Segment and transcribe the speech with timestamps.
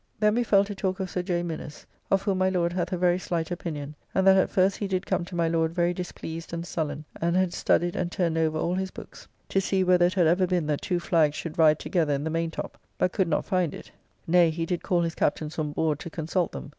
[0.19, 1.43] Then we fell to talk of Sir J.
[1.43, 4.87] Minnes, of whom my Lord hath a very slight opinion, and that at first he
[4.87, 8.57] did come to my Lord very displeased and sullen, and had studied and turned over
[8.57, 11.77] all his books to see whether it had ever been that two flags should ride
[11.77, 13.91] together in the main top, but could not find it,
[14.25, 16.69] nay, he did call his captains on board to consult them.